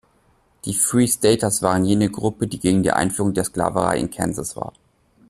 [0.65, 4.73] Die Free-Staters waren jene Gruppe, die gegen die Einführung der Sklaverei in Kansas war.